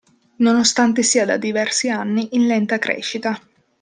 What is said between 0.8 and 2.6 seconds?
sia da diversi anni in